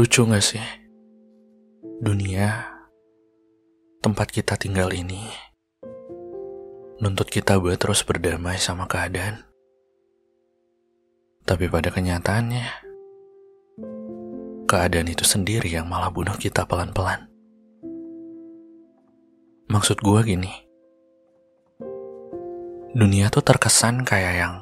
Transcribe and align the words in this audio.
Lucu 0.00 0.24
gak 0.24 0.40
sih? 0.40 0.64
Dunia, 2.00 2.64
tempat 4.00 4.32
kita 4.32 4.56
tinggal 4.56 4.96
ini, 4.96 5.28
nuntut 7.04 7.28
kita 7.28 7.60
buat 7.60 7.76
terus 7.76 8.00
berdamai 8.00 8.56
sama 8.56 8.88
keadaan. 8.88 9.44
Tapi 11.44 11.68
pada 11.68 11.92
kenyataannya, 11.92 12.64
keadaan 14.64 15.12
itu 15.12 15.28
sendiri 15.28 15.68
yang 15.68 15.84
malah 15.84 16.08
bunuh 16.08 16.40
kita 16.40 16.64
pelan-pelan. 16.64 17.28
Maksud 19.68 20.00
gue 20.00 20.20
gini, 20.24 20.64
dunia 22.96 23.28
tuh 23.28 23.44
terkesan 23.44 24.08
kayak 24.08 24.34
yang 24.48 24.54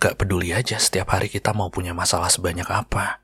gak 0.00 0.16
peduli 0.16 0.56
aja 0.56 0.80
setiap 0.80 1.12
hari 1.12 1.28
kita 1.28 1.52
mau 1.52 1.68
punya 1.68 1.92
masalah 1.92 2.32
sebanyak 2.32 2.72
apa 2.72 3.21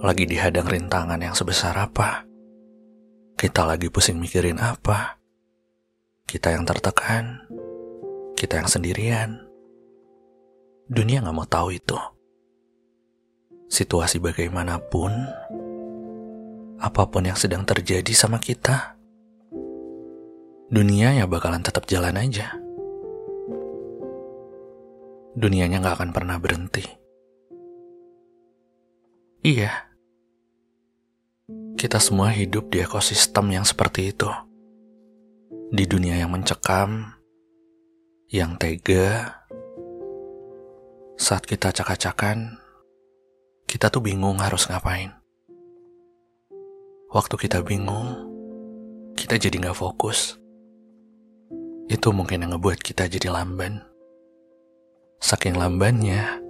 lagi 0.00 0.24
dihadang 0.24 0.64
rintangan 0.64 1.20
yang 1.20 1.36
sebesar 1.36 1.76
apa, 1.76 2.24
kita 3.36 3.68
lagi 3.68 3.92
pusing 3.92 4.16
mikirin 4.16 4.56
apa, 4.56 5.20
kita 6.24 6.56
yang 6.56 6.64
tertekan, 6.64 7.44
kita 8.32 8.64
yang 8.64 8.68
sendirian. 8.68 9.44
Dunia 10.88 11.20
gak 11.20 11.36
mau 11.36 11.44
tahu 11.44 11.76
itu. 11.76 12.00
Situasi 13.68 14.24
bagaimanapun, 14.24 15.12
apa 16.80 17.02
pun 17.06 17.22
yang 17.28 17.36
sedang 17.36 17.68
terjadi 17.68 18.10
sama 18.16 18.40
kita, 18.40 18.96
dunia 20.72 21.12
ya 21.12 21.28
bakalan 21.28 21.60
tetap 21.60 21.84
jalan 21.84 22.16
aja. 22.16 22.56
Dunianya 25.36 25.84
gak 25.84 26.00
akan 26.00 26.10
pernah 26.16 26.40
berhenti. 26.40 26.88
Iya, 29.40 29.89
kita 31.80 31.96
semua 31.96 32.28
hidup 32.28 32.68
di 32.68 32.84
ekosistem 32.84 33.56
yang 33.56 33.64
seperti 33.64 34.12
itu. 34.12 34.28
Di 35.72 35.88
dunia 35.88 36.20
yang 36.20 36.28
mencekam, 36.28 37.16
yang 38.28 38.60
tega. 38.60 39.40
Saat 41.16 41.48
kita 41.48 41.72
acak-acakan, 41.72 42.60
kita 43.64 43.88
tuh 43.88 44.04
bingung 44.04 44.44
harus 44.44 44.68
ngapain. 44.68 45.08
Waktu 47.08 47.48
kita 47.48 47.64
bingung, 47.64 48.28
kita 49.16 49.40
jadi 49.40 49.56
nggak 49.56 49.80
fokus. 49.80 50.36
Itu 51.88 52.12
mungkin 52.12 52.44
yang 52.44 52.60
ngebuat 52.60 52.84
kita 52.84 53.08
jadi 53.08 53.32
lamban. 53.32 53.80
Saking 55.16 55.56
lambannya, 55.56 56.44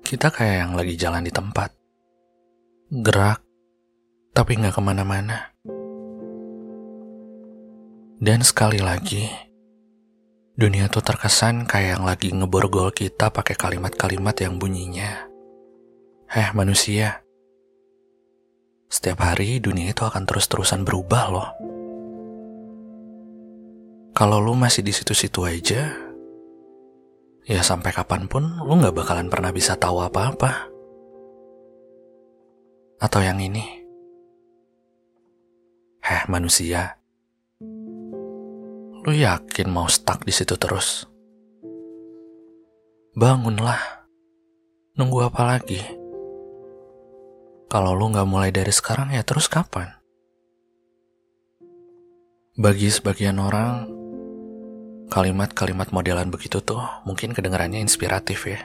kita 0.00 0.32
kayak 0.32 0.56
yang 0.64 0.72
lagi 0.80 0.96
jalan 0.96 1.28
di 1.28 1.32
tempat. 1.32 1.76
Gerak, 2.88 3.51
tapi 4.32 4.56
nggak 4.56 4.72
ke 4.72 4.80
mana-mana. 4.80 5.52
Dan 8.22 8.40
sekali 8.40 8.80
lagi, 8.80 9.28
dunia 10.56 10.88
tuh 10.88 11.04
terkesan 11.04 11.68
kayak 11.68 12.00
yang 12.00 12.04
lagi 12.08 12.32
ngeborgol 12.32 12.88
kita 12.96 13.28
pakai 13.28 13.52
kalimat-kalimat 13.60 14.32
yang 14.40 14.56
bunyinya. 14.56 15.28
Eh 16.32 16.48
manusia, 16.56 17.20
setiap 18.88 19.20
hari 19.20 19.60
dunia 19.60 19.92
itu 19.92 20.00
akan 20.00 20.24
terus-terusan 20.24 20.86
berubah 20.86 21.24
loh. 21.28 21.48
Kalau 24.16 24.40
lu 24.40 24.56
masih 24.56 24.80
di 24.80 24.96
situ-situ 24.96 25.44
aja, 25.44 25.92
ya 27.42 27.60
sampai 27.60 27.90
kapan 27.92 28.30
pun 28.30 28.48
lu 28.64 28.80
nggak 28.80 28.96
bakalan 28.96 29.28
pernah 29.28 29.52
bisa 29.52 29.76
tahu 29.76 30.00
apa-apa. 30.00 30.72
Atau 33.02 33.18
yang 33.18 33.42
ini, 33.42 33.81
Heh 36.12 36.28
manusia, 36.28 37.00
lu 39.00 39.12
yakin 39.16 39.64
mau 39.72 39.88
stuck 39.88 40.28
di 40.28 40.32
situ 40.36 40.60
terus? 40.60 41.08
Bangunlah, 43.16 43.80
nunggu 44.92 45.24
apa 45.24 45.56
lagi? 45.56 45.80
Kalau 47.64 47.96
lu 47.96 48.12
nggak 48.12 48.28
mulai 48.28 48.52
dari 48.52 48.68
sekarang 48.68 49.16
ya 49.16 49.24
terus 49.24 49.48
kapan? 49.48 49.88
Bagi 52.60 52.92
sebagian 52.92 53.40
orang, 53.40 53.88
kalimat-kalimat 55.08 55.96
modelan 55.96 56.28
begitu 56.28 56.60
tuh 56.60 56.84
mungkin 57.08 57.32
kedengarannya 57.32 57.80
inspiratif 57.80 58.52
ya. 58.52 58.60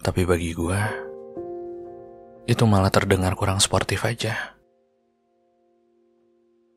Tapi 0.00 0.24
bagi 0.24 0.56
gua, 0.56 0.80
itu 2.48 2.64
malah 2.64 2.88
terdengar 2.88 3.36
kurang 3.36 3.60
sportif 3.60 4.00
aja. 4.08 4.55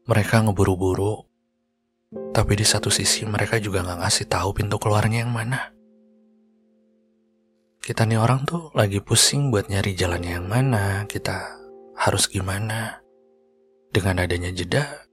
Mereka 0.10 0.42
ngeburu-buru, 0.42 1.22
tapi 2.34 2.58
di 2.58 2.66
satu 2.66 2.90
sisi 2.90 3.30
mereka 3.30 3.62
juga 3.62 3.86
nggak 3.86 4.02
ngasih 4.02 4.26
tahu 4.26 4.58
pintu 4.58 4.82
keluarnya 4.82 5.22
yang 5.22 5.30
mana. 5.30 5.70
Kita 7.78 8.10
nih 8.10 8.18
orang 8.18 8.42
tuh 8.42 8.74
lagi 8.74 9.06
pusing 9.06 9.54
buat 9.54 9.70
nyari 9.70 9.94
jalannya 9.94 10.42
yang 10.42 10.50
mana, 10.50 11.06
kita 11.06 11.62
harus 11.94 12.26
gimana. 12.26 13.06
Dengan 13.94 14.26
adanya 14.26 14.50
jeda, 14.50 15.06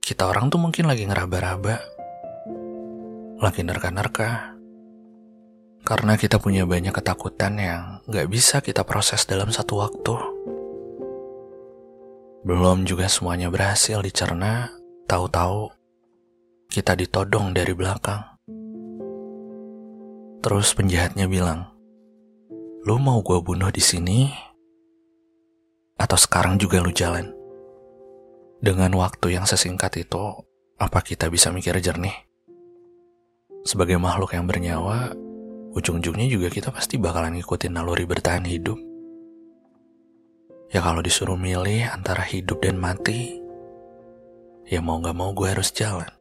kita 0.00 0.24
orang 0.24 0.48
tuh 0.48 0.64
mungkin 0.64 0.88
lagi 0.88 1.04
ngeraba-raba, 1.04 1.76
lagi 3.44 3.60
nerka-nerka. 3.60 4.56
Karena 5.84 6.16
kita 6.16 6.40
punya 6.40 6.64
banyak 6.64 6.96
ketakutan 6.96 7.52
yang 7.60 7.82
nggak 8.08 8.32
bisa 8.32 8.64
kita 8.64 8.80
proses 8.88 9.28
dalam 9.28 9.52
satu 9.52 9.76
waktu. 9.76 10.37
Belum 12.48 12.88
juga 12.88 13.12
semuanya 13.12 13.52
berhasil 13.52 14.00
dicerna, 14.00 14.72
tahu-tahu 15.04 15.68
kita 16.72 16.96
ditodong 16.96 17.52
dari 17.52 17.76
belakang. 17.76 18.24
Terus 20.40 20.72
penjahatnya 20.72 21.28
bilang, 21.28 21.68
"Lu 22.88 22.96
mau 22.96 23.20
gue 23.20 23.36
bunuh 23.44 23.68
di 23.68 23.84
sini? 23.84 24.32
Atau 26.00 26.16
sekarang 26.16 26.56
juga 26.56 26.80
lu 26.80 26.88
jalan?" 26.88 27.28
Dengan 28.64 28.96
waktu 28.96 29.36
yang 29.36 29.44
sesingkat 29.44 30.00
itu, 30.00 30.40
apa 30.80 31.04
kita 31.04 31.28
bisa 31.28 31.52
mikir 31.52 31.76
jernih? 31.84 32.16
Sebagai 33.68 34.00
makhluk 34.00 34.32
yang 34.32 34.48
bernyawa, 34.48 35.12
ujung-ujungnya 35.76 36.32
juga 36.32 36.48
kita 36.48 36.72
pasti 36.72 36.96
bakalan 36.96 37.36
ngikutin 37.36 37.76
naluri 37.76 38.08
bertahan 38.08 38.48
hidup. 38.48 38.87
Ya 40.68 40.84
kalau 40.84 41.00
disuruh 41.00 41.40
milih 41.40 41.88
antara 41.88 42.20
hidup 42.28 42.60
dan 42.60 42.76
mati, 42.76 43.40
ya 44.68 44.84
mau 44.84 45.00
gak 45.00 45.16
mau 45.16 45.32
gue 45.32 45.48
harus 45.48 45.72
jalan. 45.72 46.12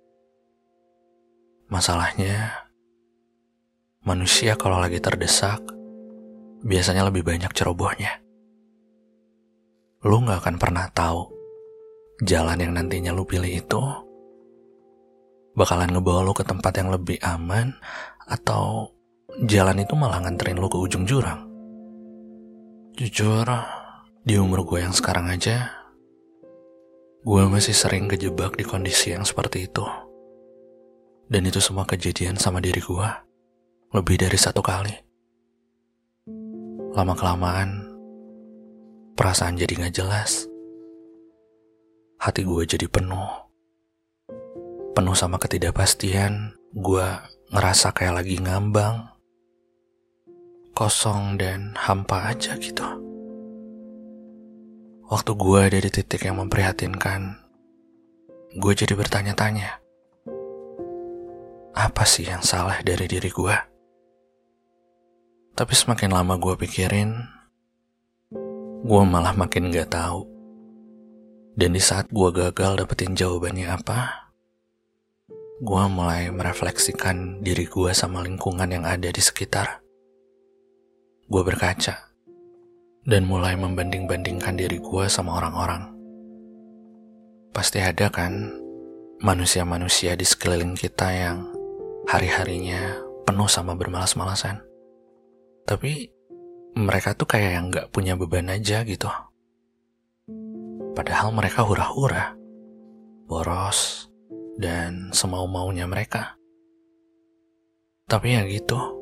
Masalahnya, 1.68 2.64
manusia 4.08 4.56
kalau 4.56 4.80
lagi 4.80 5.04
terdesak, 5.04 5.60
biasanya 6.64 7.04
lebih 7.12 7.28
banyak 7.28 7.52
cerobohnya. 7.52 8.24
Lu 10.08 10.24
gak 10.24 10.48
akan 10.48 10.56
pernah 10.56 10.88
tahu 10.96 11.28
jalan 12.24 12.64
yang 12.64 12.72
nantinya 12.72 13.12
lu 13.12 13.28
pilih 13.28 13.52
itu 13.52 13.82
bakalan 15.58 15.90
ngebawa 15.90 16.22
lu 16.22 16.34
ke 16.38 16.46
tempat 16.46 16.70
yang 16.78 16.94
lebih 16.94 17.18
aman 17.26 17.74
atau 18.30 18.94
jalan 19.50 19.82
itu 19.82 19.94
malah 19.98 20.22
nganterin 20.22 20.62
lu 20.62 20.70
ke 20.70 20.78
ujung 20.78 21.04
jurang. 21.04 21.50
Jujur, 22.98 23.46
di 24.28 24.36
umur 24.36 24.68
gue 24.68 24.84
yang 24.84 24.92
sekarang 24.92 25.32
aja, 25.32 25.72
gue 27.24 27.44
masih 27.48 27.72
sering 27.72 28.12
kejebak 28.12 28.60
di 28.60 28.68
kondisi 28.68 29.16
yang 29.16 29.24
seperti 29.24 29.72
itu. 29.72 29.88
Dan 31.32 31.48
itu 31.48 31.64
semua 31.64 31.88
kejadian 31.88 32.36
sama 32.36 32.60
diri 32.60 32.84
gue 32.84 33.08
lebih 33.96 34.20
dari 34.20 34.36
satu 34.36 34.60
kali. 34.60 34.92
Lama-kelamaan, 36.92 37.88
perasaan 39.16 39.56
jadi 39.56 39.88
gak 39.88 39.96
jelas. 39.96 40.44
Hati 42.20 42.44
gue 42.44 42.68
jadi 42.68 42.84
penuh. 42.92 43.32
Penuh 44.92 45.16
sama 45.16 45.40
ketidakpastian, 45.40 46.52
gue 46.76 47.08
ngerasa 47.56 47.96
kayak 47.96 48.20
lagi 48.20 48.44
ngambang. 48.44 49.08
Kosong 50.76 51.40
dan 51.40 51.80
hampa 51.80 52.36
aja 52.36 52.60
gitu. 52.60 53.07
Waktu 55.08 55.40
gue 55.40 55.60
ada 55.64 55.80
di 55.80 55.88
titik 55.88 56.28
yang 56.28 56.36
memprihatinkan, 56.44 57.40
gue 58.60 58.74
jadi 58.76 58.92
bertanya-tanya, 58.92 59.80
apa 61.72 62.04
sih 62.04 62.28
yang 62.28 62.44
salah 62.44 62.84
dari 62.84 63.08
diri 63.08 63.32
gue? 63.32 63.56
Tapi 65.56 65.72
semakin 65.72 66.12
lama 66.12 66.36
gue 66.36 66.60
pikirin, 66.60 67.24
gue 68.84 69.02
malah 69.08 69.32
makin 69.32 69.72
gak 69.72 69.96
tahu. 69.96 70.28
Dan 71.56 71.72
di 71.72 71.80
saat 71.80 72.12
gue 72.12 72.28
gagal 72.28 72.84
dapetin 72.84 73.16
jawabannya 73.16 73.80
apa, 73.80 74.28
gue 75.64 75.84
mulai 75.88 76.36
merefleksikan 76.36 77.40
diri 77.40 77.64
gue 77.64 77.96
sama 77.96 78.20
lingkungan 78.28 78.68
yang 78.68 78.84
ada 78.84 79.08
di 79.08 79.24
sekitar. 79.24 79.80
Gue 81.32 81.48
berkaca 81.48 82.07
dan 83.08 83.24
mulai 83.24 83.56
membanding-bandingkan 83.56 84.60
diri 84.60 84.84
gue 84.84 85.06
sama 85.08 85.40
orang-orang. 85.40 85.96
Pasti 87.56 87.80
ada 87.80 88.12
kan 88.12 88.52
manusia-manusia 89.24 90.20
di 90.20 90.28
sekeliling 90.28 90.76
kita 90.76 91.08
yang 91.16 91.48
hari-harinya 92.12 93.00
penuh 93.24 93.48
sama 93.48 93.80
bermalas-malasan. 93.80 94.60
Tapi 95.64 96.12
mereka 96.76 97.16
tuh 97.16 97.32
kayak 97.32 97.52
yang 97.56 97.66
gak 97.72 97.90
punya 97.96 98.20
beban 98.20 98.52
aja 98.52 98.84
gitu. 98.84 99.08
Padahal 100.92 101.32
mereka 101.32 101.64
hura-hura, 101.64 102.36
boros, 103.26 104.12
dan 104.60 105.16
semau-maunya 105.16 105.88
mereka. 105.88 106.36
Tapi 108.08 108.36
ya 108.36 108.44
gitu, 108.48 108.97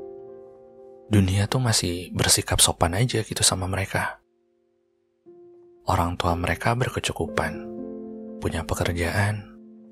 dunia 1.05 1.45
tuh 1.45 1.61
masih 1.61 2.09
bersikap 2.17 2.57
sopan 2.57 2.97
aja 2.97 3.21
gitu 3.21 3.41
sama 3.45 3.69
mereka. 3.69 4.17
Orang 5.85 6.17
tua 6.17 6.33
mereka 6.33 6.73
berkecukupan, 6.73 7.61
punya 8.41 8.65
pekerjaan, 8.65 9.45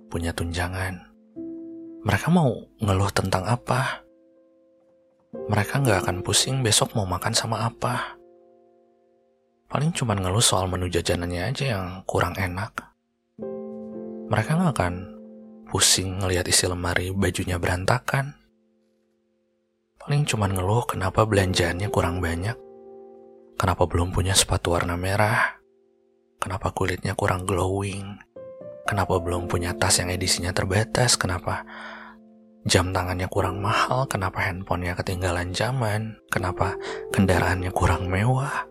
punya 0.10 0.34
tunjangan. 0.34 1.06
Mereka 2.02 2.28
mau 2.34 2.50
ngeluh 2.82 3.14
tentang 3.14 3.46
apa? 3.46 4.02
Mereka 5.34 5.86
nggak 5.86 6.00
akan 6.06 6.18
pusing 6.26 6.66
besok 6.66 6.98
mau 6.98 7.06
makan 7.06 7.34
sama 7.38 7.70
apa. 7.70 8.18
Paling 9.70 9.94
cuma 9.94 10.18
ngeluh 10.18 10.42
soal 10.42 10.66
menu 10.66 10.90
jajanannya 10.90 11.54
aja 11.54 11.66
yang 11.78 11.86
kurang 12.10 12.34
enak. 12.38 12.74
Mereka 14.30 14.50
nggak 14.58 14.74
akan 14.78 14.94
pusing 15.70 16.22
ngelihat 16.22 16.46
isi 16.50 16.66
lemari 16.66 17.14
bajunya 17.14 17.58
berantakan 17.62 18.43
Paling 20.04 20.28
cuman 20.28 20.52
ngeluh 20.52 20.84
kenapa 20.84 21.24
belanjaannya 21.24 21.88
kurang 21.88 22.20
banyak. 22.20 22.60
Kenapa 23.56 23.88
belum 23.88 24.12
punya 24.12 24.36
sepatu 24.36 24.76
warna 24.76 25.00
merah. 25.00 25.64
Kenapa 26.44 26.76
kulitnya 26.76 27.16
kurang 27.16 27.48
glowing. 27.48 28.20
Kenapa 28.84 29.16
belum 29.24 29.48
punya 29.48 29.72
tas 29.80 30.04
yang 30.04 30.12
edisinya 30.12 30.52
terbatas. 30.52 31.16
Kenapa 31.16 31.64
jam 32.68 32.92
tangannya 32.92 33.32
kurang 33.32 33.64
mahal. 33.64 34.04
Kenapa 34.12 34.44
handphonenya 34.44 35.00
ketinggalan 35.00 35.56
zaman. 35.56 36.20
Kenapa 36.28 36.76
kendaraannya 37.16 37.72
kurang 37.72 38.12
mewah. 38.12 38.68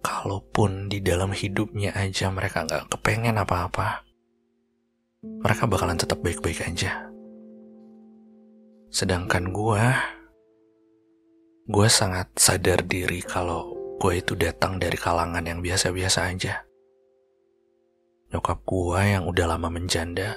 Kalaupun 0.00 0.88
di 0.88 1.04
dalam 1.04 1.36
hidupnya 1.36 1.92
aja 1.92 2.32
mereka 2.32 2.64
nggak 2.64 2.96
kepengen 2.96 3.36
apa-apa, 3.38 4.02
mereka 5.20 5.68
bakalan 5.68 6.00
tetap 6.00 6.18
baik-baik 6.24 6.64
aja. 6.64 7.11
Sedangkan 8.92 9.56
gue, 9.56 9.84
gue 11.64 11.88
sangat 11.88 12.28
sadar 12.36 12.84
diri 12.84 13.24
kalau 13.24 13.72
gue 13.96 14.20
itu 14.20 14.36
datang 14.36 14.76
dari 14.76 15.00
kalangan 15.00 15.40
yang 15.40 15.64
biasa-biasa 15.64 16.28
aja. 16.28 16.68
Nyokap 18.36 18.60
gue 18.68 19.00
yang 19.00 19.24
udah 19.24 19.56
lama 19.56 19.72
menjanda, 19.72 20.36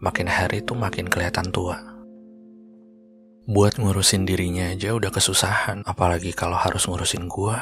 makin 0.00 0.32
hari 0.32 0.64
tuh 0.64 0.80
makin 0.80 1.12
kelihatan 1.12 1.52
tua. 1.52 1.76
Buat 3.44 3.76
ngurusin 3.76 4.24
dirinya 4.24 4.72
aja 4.72 4.96
udah 4.96 5.12
kesusahan, 5.12 5.84
apalagi 5.84 6.32
kalau 6.32 6.56
harus 6.56 6.88
ngurusin 6.88 7.28
gue. 7.28 7.58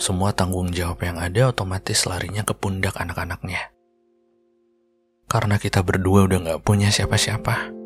Semua 0.00 0.32
tanggung 0.32 0.72
jawab 0.72 1.04
yang 1.04 1.20
ada 1.20 1.52
otomatis 1.52 2.08
larinya 2.08 2.40
ke 2.48 2.56
pundak 2.56 2.96
anak-anaknya. 2.96 3.76
Karena 5.28 5.60
kita 5.60 5.84
berdua 5.84 6.24
udah 6.24 6.38
gak 6.48 6.64
punya 6.64 6.88
siapa-siapa 6.88 7.83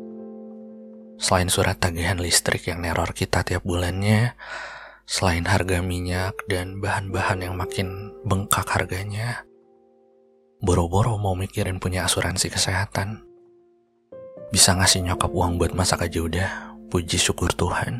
Selain 1.19 1.51
surat 1.51 1.75
tagihan 1.75 2.15
listrik 2.15 2.71
yang 2.71 2.79
neror 2.79 3.11
kita 3.11 3.43
tiap 3.43 3.67
bulannya, 3.67 4.39
selain 5.03 5.43
harga 5.43 5.83
minyak 5.83 6.47
dan 6.47 6.79
bahan-bahan 6.79 7.43
yang 7.43 7.59
makin 7.59 8.15
bengkak 8.23 8.63
harganya, 8.71 9.43
boro-boro 10.63 11.19
mau 11.19 11.35
mikirin 11.35 11.83
punya 11.83 12.07
asuransi 12.07 12.47
kesehatan. 12.47 13.19
Bisa 14.47 14.79
ngasih 14.79 15.11
nyokap 15.11 15.27
uang 15.27 15.59
buat 15.59 15.75
masak 15.75 16.07
aja 16.07 16.23
udah, 16.23 16.49
puji 16.87 17.19
syukur 17.19 17.51
Tuhan. 17.51 17.99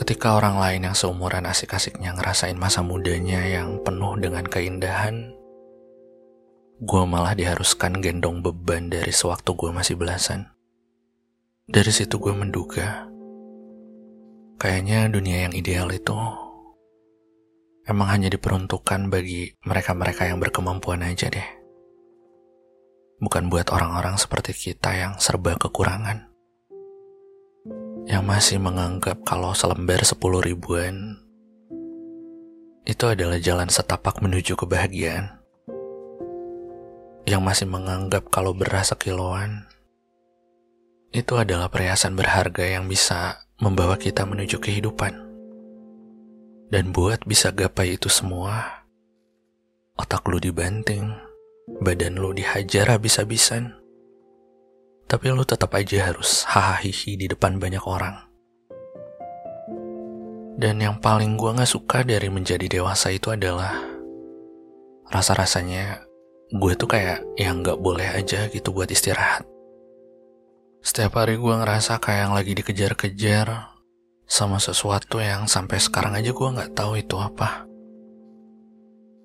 Ketika 0.00 0.40
orang 0.40 0.56
lain 0.56 0.88
yang 0.88 0.96
seumuran 0.96 1.44
asik-asiknya 1.44 2.16
ngerasain 2.16 2.56
masa 2.56 2.80
mudanya 2.80 3.44
yang 3.44 3.84
penuh 3.84 4.16
dengan 4.16 4.48
keindahan, 4.48 5.28
gue 6.80 7.02
malah 7.04 7.36
diharuskan 7.36 8.00
gendong 8.00 8.40
beban 8.40 8.88
dari 8.88 9.12
sewaktu 9.12 9.52
gue 9.52 9.70
masih 9.76 10.00
belasan. 10.00 10.55
Dari 11.66 11.90
situ 11.90 12.22
gue 12.22 12.30
menduga, 12.30 13.10
kayaknya 14.54 15.10
dunia 15.10 15.50
yang 15.50 15.54
ideal 15.58 15.90
itu 15.90 16.14
emang 17.90 18.06
hanya 18.06 18.30
diperuntukkan 18.30 19.10
bagi 19.10 19.50
mereka-mereka 19.66 20.30
yang 20.30 20.38
berkemampuan 20.38 21.02
aja 21.02 21.26
deh. 21.26 21.48
Bukan 23.18 23.50
buat 23.50 23.66
orang-orang 23.74 24.14
seperti 24.14 24.54
kita 24.54 24.94
yang 24.94 25.12
serba 25.18 25.58
kekurangan. 25.58 26.30
Yang 28.06 28.22
masih 28.22 28.58
menganggap 28.62 29.26
kalau 29.26 29.50
selembar 29.50 30.06
sepuluh 30.06 30.38
ribuan 30.38 31.18
itu 32.86 33.10
adalah 33.10 33.42
jalan 33.42 33.66
setapak 33.66 34.22
menuju 34.22 34.54
kebahagiaan. 34.54 35.42
Yang 37.26 37.42
masih 37.42 37.66
menganggap 37.66 38.30
kalau 38.30 38.54
beras 38.54 38.94
sekiloan 38.94 39.66
itu 41.14 41.32
adalah 41.38 41.70
perhiasan 41.70 42.18
berharga 42.18 42.66
yang 42.66 42.90
bisa 42.90 43.46
membawa 43.62 43.96
kita 43.96 44.26
menuju 44.26 44.58
kehidupan. 44.58 45.14
Dan 46.66 46.90
buat 46.90 47.22
bisa 47.22 47.54
gapai 47.54 47.94
itu 47.94 48.10
semua, 48.10 48.82
otak 49.94 50.26
lu 50.26 50.42
dibanting, 50.42 51.14
badan 51.78 52.18
lu 52.18 52.34
dihajar 52.34 52.98
habis-habisan. 52.98 53.78
Tapi 55.06 55.30
lu 55.30 55.46
tetap 55.46 55.70
aja 55.78 56.10
harus 56.10 56.42
hahaha 56.50 57.14
di 57.14 57.26
depan 57.30 57.62
banyak 57.62 57.84
orang. 57.86 58.26
Dan 60.56 60.82
yang 60.82 60.98
paling 60.98 61.36
gue 61.38 61.52
gak 61.52 61.68
suka 61.68 62.02
dari 62.02 62.32
menjadi 62.32 62.66
dewasa 62.66 63.12
itu 63.12 63.30
adalah 63.30 63.76
rasa-rasanya 65.12 66.02
gue 66.50 66.72
tuh 66.74 66.88
kayak 66.90 67.22
yang 67.38 67.62
gak 67.62 67.78
boleh 67.78 68.08
aja 68.10 68.50
gitu 68.50 68.74
buat 68.74 68.90
istirahat. 68.90 69.55
Setiap 70.86 71.18
hari 71.18 71.34
gue 71.34 71.50
ngerasa 71.50 71.98
kayak 71.98 72.30
yang 72.30 72.34
lagi 72.38 72.54
dikejar-kejar 72.54 73.74
sama 74.22 74.62
sesuatu 74.62 75.18
yang 75.18 75.50
sampai 75.50 75.82
sekarang 75.82 76.14
aja 76.14 76.30
gue 76.30 76.48
gak 76.62 76.78
tahu 76.78 77.02
itu 77.02 77.18
apa. 77.18 77.66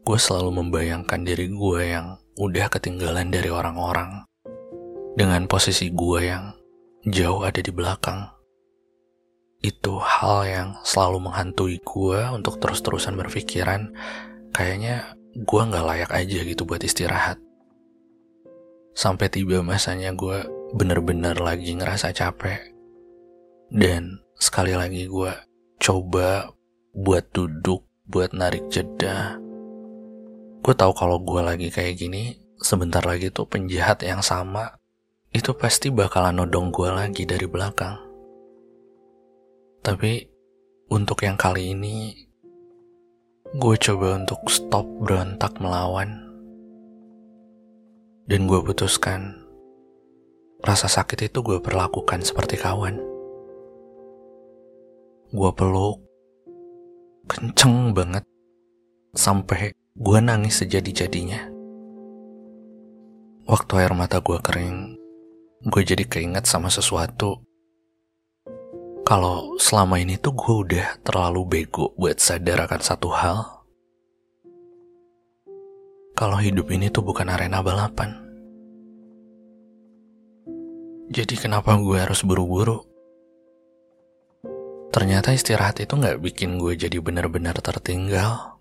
Gue 0.01 0.17
selalu 0.17 0.57
membayangkan 0.57 1.21
diri 1.21 1.53
gue 1.53 1.81
yang 1.85 2.17
udah 2.41 2.65
ketinggalan 2.65 3.29
dari 3.29 3.53
orang-orang 3.53 4.25
dengan 5.13 5.45
posisi 5.45 5.93
gue 5.93 6.33
yang 6.33 6.49
jauh 7.05 7.45
ada 7.45 7.61
di 7.61 7.69
belakang. 7.69 8.25
Itu 9.61 10.01
hal 10.01 10.49
yang 10.49 10.69
selalu 10.81 11.29
menghantui 11.29 11.77
gue 11.85 12.21
untuk 12.33 12.57
terus-terusan 12.57 13.13
berpikiran 13.13 13.93
kayaknya 14.49 15.13
gue 15.37 15.61
gak 15.61 15.85
layak 15.85 16.09
aja 16.09 16.41
gitu 16.41 16.65
buat 16.65 16.81
istirahat. 16.81 17.37
Sampai 18.97 19.29
tiba 19.29 19.61
masanya 19.61 20.09
gue 20.17 20.60
bener-bener 20.71 21.35
lagi 21.35 21.75
ngerasa 21.75 22.15
capek. 22.15 22.71
Dan 23.71 24.19
sekali 24.39 24.75
lagi 24.75 25.07
gue 25.07 25.31
coba 25.79 26.51
buat 26.95 27.27
duduk, 27.31 27.87
buat 28.07 28.31
narik 28.31 28.67
jeda. 28.71 29.39
Gue 30.61 30.75
tahu 30.75 30.91
kalau 30.95 31.19
gue 31.19 31.41
lagi 31.43 31.67
kayak 31.71 31.99
gini, 31.99 32.37
sebentar 32.59 33.01
lagi 33.03 33.33
tuh 33.33 33.47
penjahat 33.47 34.03
yang 34.05 34.21
sama 34.21 34.77
itu 35.31 35.55
pasti 35.55 35.87
bakalan 35.89 36.43
nodong 36.43 36.69
gue 36.69 36.89
lagi 36.91 37.23
dari 37.23 37.47
belakang. 37.47 37.97
Tapi 39.81 40.21
untuk 40.91 41.23
yang 41.23 41.39
kali 41.39 41.73
ini, 41.73 42.13
gue 43.55 43.75
coba 43.79 44.19
untuk 44.19 44.43
stop 44.51 44.85
berontak 45.01 45.57
melawan. 45.57 46.21
Dan 48.29 48.45
gue 48.45 48.59
putuskan 48.61 49.40
Rasa 50.61 50.85
sakit 50.85 51.33
itu 51.33 51.41
gue 51.41 51.57
perlakukan 51.57 52.21
seperti 52.21 52.53
kawan. 52.61 53.01
Gue 55.33 55.51
peluk, 55.57 56.05
kenceng 57.25 57.97
banget, 57.97 58.21
sampai 59.17 59.73
gue 59.73 60.19
nangis 60.21 60.61
sejadi-jadinya. 60.61 61.49
Waktu 63.49 63.71
air 63.81 63.93
mata 63.97 64.21
gue 64.21 64.37
kering, 64.37 65.01
gue 65.65 65.81
jadi 65.81 66.05
keinget 66.05 66.45
sama 66.45 66.69
sesuatu. 66.69 67.41
Kalau 69.01 69.57
selama 69.57 69.97
ini 69.97 70.21
tuh 70.21 70.37
gue 70.37 70.55
udah 70.69 70.87
terlalu 71.01 71.41
bego 71.43 71.89
buat 71.97 72.21
sadar 72.21 72.69
akan 72.69 72.81
satu 72.85 73.09
hal. 73.09 73.65
Kalau 76.13 76.37
hidup 76.37 76.69
ini 76.69 76.93
tuh 76.93 77.01
bukan 77.01 77.33
arena 77.33 77.65
balapan. 77.65 78.30
Jadi 81.11 81.35
kenapa 81.35 81.75
gue 81.75 81.99
harus 81.99 82.23
buru-buru? 82.23 82.87
Ternyata 84.95 85.35
istirahat 85.35 85.83
itu 85.83 85.99
nggak 85.99 86.23
bikin 86.23 86.55
gue 86.55 86.79
jadi 86.79 87.03
benar-benar 87.03 87.59
tertinggal. 87.59 88.55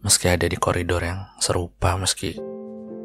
Meski 0.00 0.32
ada 0.32 0.48
di 0.48 0.56
koridor 0.56 1.04
yang 1.04 1.28
serupa, 1.36 2.00
meski 2.00 2.40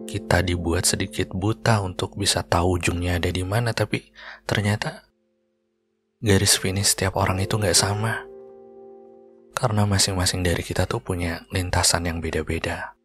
kita 0.08 0.40
dibuat 0.40 0.88
sedikit 0.88 1.36
buta 1.36 1.84
untuk 1.84 2.16
bisa 2.16 2.48
tahu 2.48 2.80
ujungnya 2.80 3.20
ada 3.20 3.28
di 3.28 3.44
mana, 3.44 3.76
tapi 3.76 4.08
ternyata 4.48 5.12
garis 6.24 6.56
finish 6.56 6.96
setiap 6.96 7.20
orang 7.20 7.44
itu 7.44 7.60
nggak 7.60 7.76
sama. 7.76 8.24
Karena 9.52 9.84
masing-masing 9.84 10.48
dari 10.48 10.64
kita 10.64 10.88
tuh 10.88 11.04
punya 11.04 11.44
lintasan 11.52 12.08
yang 12.08 12.24
beda-beda. 12.24 12.96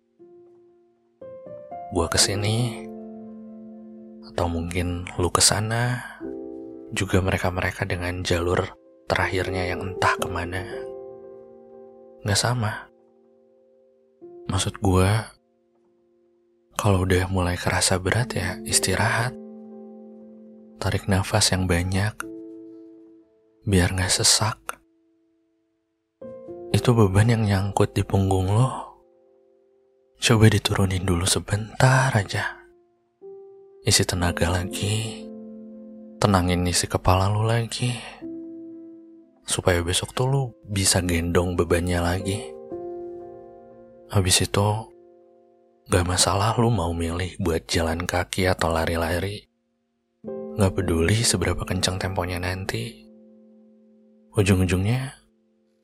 Gua 1.91 2.07
ke 2.07 2.23
sini, 2.23 2.86
atau 4.33 4.47
mungkin 4.51 5.07
lu 5.19 5.31
ke 5.31 5.43
sana, 5.43 6.03
juga 6.95 7.23
mereka-mereka 7.23 7.87
dengan 7.87 8.23
jalur 8.23 8.75
terakhirnya 9.07 9.71
yang 9.71 9.83
entah 9.83 10.15
ke 10.19 10.27
mana. 10.27 10.63
Nggak 12.27 12.41
sama. 12.41 12.91
Maksud 14.47 14.79
gue, 14.79 15.11
kalau 16.79 17.03
udah 17.03 17.27
mulai 17.33 17.59
kerasa 17.59 17.99
berat 17.99 18.37
ya 18.37 18.61
istirahat. 18.63 19.35
Tarik 20.77 21.09
nafas 21.09 21.57
yang 21.57 21.65
banyak, 21.65 22.15
biar 23.65 23.97
gak 23.97 24.13
sesak. 24.13 24.61
Itu 26.71 26.93
beban 26.93 27.33
yang 27.33 27.49
nyangkut 27.49 27.97
di 27.97 28.05
punggung 28.05 28.53
lo. 28.53 29.01
Coba 30.21 30.53
diturunin 30.53 31.03
dulu 31.03 31.25
sebentar 31.25 32.13
aja. 32.13 32.66
Isi 33.87 34.03
tenaga 34.03 34.51
lagi. 34.51 35.23
Tenangin 36.19 36.67
isi 36.67 36.91
kepala 36.91 37.31
lo 37.31 37.47
lagi. 37.47 37.95
Supaya 39.47 39.79
besok 39.87 40.11
tuh 40.11 40.27
lo 40.27 40.43
bisa 40.67 40.99
gendong 41.07 41.55
bebannya 41.55 42.03
lagi. 42.03 42.51
Habis 44.11 44.43
itu, 44.43 44.91
Gak 45.87 46.03
masalah 46.03 46.59
lu 46.59 46.67
mau 46.67 46.91
milih 46.91 47.39
buat 47.39 47.63
jalan 47.71 48.11
kaki 48.11 48.51
atau 48.51 48.75
lari-lari. 48.75 49.47
Gak 50.59 50.75
peduli 50.75 51.23
seberapa 51.23 51.63
kencang 51.63 52.03
temponya 52.03 52.43
nanti. 52.43 53.07
Ujung-ujungnya 54.35 55.15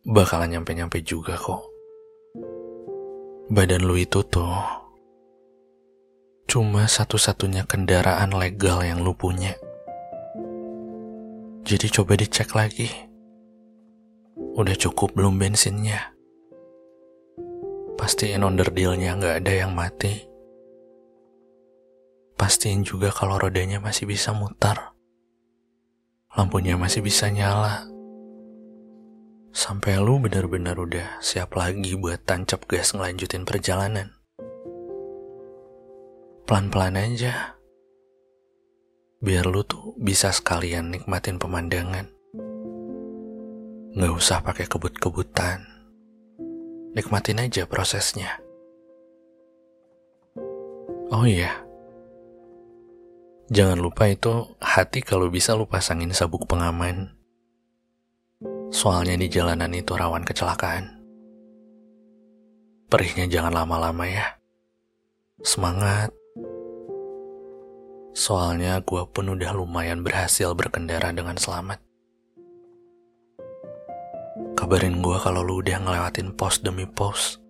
bakalan 0.03 0.59
nyampe-nyampe 0.59 1.07
juga 1.07 1.39
kok. 1.39 1.63
Badan 3.47 3.87
lu 3.87 3.95
itu 3.95 4.27
tuh 4.27 4.82
cuma 6.53 6.85
satu-satunya 6.85 7.65
kendaraan 7.65 8.37
legal 8.37 8.85
yang 8.85 9.01
lu 9.01 9.17
punya. 9.17 9.57
Jadi 11.65 11.89
coba 11.89 12.13
dicek 12.13 12.53
lagi. 12.53 12.93
Udah 14.37 14.77
cukup 14.77 15.17
belum 15.17 15.41
bensinnya? 15.41 16.13
Pastiin 17.97 18.45
onderdilnya 18.45 19.17
nggak 19.17 19.37
ada 19.41 19.53
yang 19.65 19.73
mati. 19.73 20.29
Pastiin 22.37 22.85
juga 22.85 23.09
kalau 23.09 23.41
rodanya 23.41 23.81
masih 23.81 24.05
bisa 24.05 24.37
mutar. 24.37 24.93
Lampunya 26.37 26.77
masih 26.77 27.01
bisa 27.01 27.33
nyala. 27.33 27.89
Sampai 29.57 29.97
lu 29.97 30.21
benar-benar 30.21 30.77
udah 30.77 31.17
siap 31.25 31.57
lagi 31.57 31.97
buat 31.97 32.29
tancap 32.29 32.69
gas 32.69 32.93
ngelanjutin 32.93 33.49
perjalanan. 33.49 34.22
Pelan-pelan 36.45 36.99
aja. 36.99 37.57
Biar 39.23 39.47
lu 39.47 39.63
tuh 39.63 39.95
bisa 39.99 40.35
sekalian 40.35 40.91
nikmatin 40.91 41.39
pemandangan. 41.39 42.11
Nggak 43.93 44.13
usah 44.19 44.43
pakai 44.43 44.67
kebut-kebutan 44.67 45.73
Nikmatin 46.93 47.41
aja 47.41 47.65
prosesnya. 47.65 48.37
Oh 51.09 51.25
iya. 51.25 51.57
Jangan 53.49 53.81
lupa 53.81 54.13
itu 54.13 54.53
hati 54.61 55.01
kalau 55.01 55.33
bisa 55.33 55.57
lu 55.57 55.65
pasangin 55.65 56.13
sabuk 56.13 56.45
pengaman. 56.45 57.17
Soalnya 58.69 59.17
di 59.17 59.33
jalanan 59.33 59.73
itu 59.73 59.97
rawan 59.97 60.21
kecelakaan. 60.21 61.01
Perihnya 62.93 63.25
jangan 63.33 63.65
lama-lama 63.65 64.05
ya. 64.05 64.37
Semangat. 65.41 66.13
Soalnya 68.13 68.77
gue 68.85 69.09
pun 69.09 69.33
udah 69.33 69.57
lumayan 69.57 70.05
berhasil 70.05 70.53
berkendara 70.53 71.17
dengan 71.17 71.41
selamat. 71.41 71.81
Kabarin 74.53 75.01
gue 75.01 75.17
kalau 75.17 75.41
lu 75.41 75.65
udah 75.65 75.81
ngelewatin 75.81 76.37
pos 76.37 76.61
demi 76.61 76.85
pos. 76.85 77.41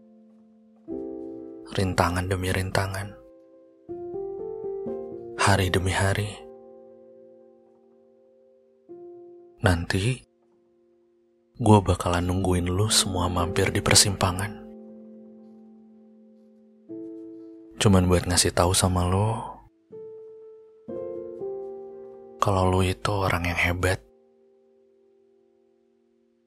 Rintangan 1.75 2.31
demi 2.31 2.55
rintangan. 2.55 3.11
Hari 5.43 5.67
demi 5.75 5.91
hari. 5.91 6.31
Nanti, 9.67 10.23
gue 11.59 11.79
bakalan 11.83 12.23
nungguin 12.23 12.71
lu 12.71 12.87
semua 12.87 13.27
mampir 13.27 13.75
di 13.75 13.83
persimpangan. 13.83 14.63
Cuman 17.83 18.07
buat 18.07 18.31
ngasih 18.31 18.55
tahu 18.55 18.71
sama 18.75 19.07
lo, 19.11 19.62
kalau 22.43 22.67
lu 22.67 22.83
itu 22.83 23.15
orang 23.15 23.47
yang 23.47 23.55
hebat 23.55 24.03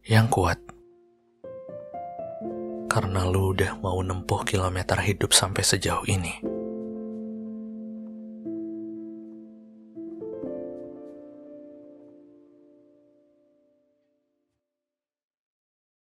yang 0.03 0.27
kuat. 0.27 0.59
Karena 2.91 3.23
lu 3.23 3.55
udah 3.55 3.79
mau 3.79 4.03
nempuh 4.03 4.43
kilometer 4.43 4.99
hidup 4.99 5.31
sampai 5.31 5.63
sejauh 5.63 6.03
ini. 6.11 6.54